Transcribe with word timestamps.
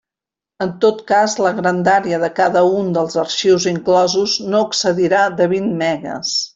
En 0.65 0.69
tot 0.85 1.03
cas, 1.11 1.35
la 1.47 1.51
grandària 1.59 2.21
de 2.25 2.31
cada 2.41 2.65
un 2.79 2.91
dels 2.97 3.21
arxius 3.27 3.71
inclosos 3.75 4.37
no 4.51 4.67
excedirà 4.71 5.25
de 5.41 5.53
vint 5.57 5.75
megues. 5.87 6.39